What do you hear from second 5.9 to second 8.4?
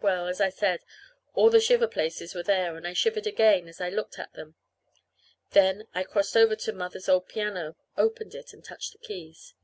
I crossed over to Mother's old piano, opened